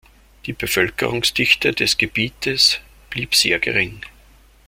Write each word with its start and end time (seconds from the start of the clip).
Die 0.47 0.53
Bevölkerungsdichte 0.53 1.73
des 1.73 1.95
Gebietes 1.95 2.79
blieb 3.11 3.35
sehr 3.35 3.59
gering. 3.59 4.01